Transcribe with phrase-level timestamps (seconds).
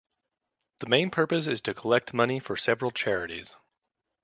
[0.79, 3.55] The main purpose is to collect money for several charities.